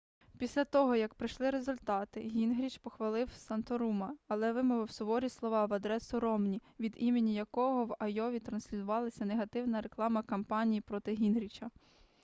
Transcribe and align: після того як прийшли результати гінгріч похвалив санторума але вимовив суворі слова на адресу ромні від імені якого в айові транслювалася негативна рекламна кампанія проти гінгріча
після 0.37 0.65
того 0.65 0.95
як 0.95 1.13
прийшли 1.13 1.49
результати 1.49 2.19
гінгріч 2.21 2.77
похвалив 2.77 3.29
санторума 3.33 4.17
але 4.27 4.51
вимовив 4.51 4.91
суворі 4.91 5.29
слова 5.29 5.67
на 5.67 5.75
адресу 5.75 6.19
ромні 6.19 6.61
від 6.79 6.93
імені 6.97 7.33
якого 7.33 7.85
в 7.85 7.95
айові 7.99 8.39
транслювалася 8.39 9.25
негативна 9.25 9.81
рекламна 9.81 10.23
кампанія 10.23 10.81
проти 10.81 11.11
гінгріча 11.13 11.69